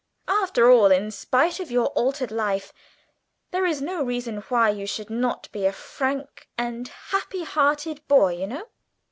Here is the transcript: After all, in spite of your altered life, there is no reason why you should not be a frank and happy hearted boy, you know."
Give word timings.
After 0.27 0.67
all, 0.67 0.87
in 0.91 1.11
spite 1.11 1.59
of 1.59 1.69
your 1.69 1.89
altered 1.89 2.31
life, 2.31 2.73
there 3.51 3.67
is 3.67 3.83
no 3.83 4.01
reason 4.03 4.37
why 4.49 4.71
you 4.71 4.87
should 4.87 5.11
not 5.11 5.47
be 5.51 5.67
a 5.67 5.71
frank 5.71 6.47
and 6.57 6.87
happy 6.87 7.43
hearted 7.43 8.07
boy, 8.07 8.29
you 8.33 8.47
know." 8.47 8.65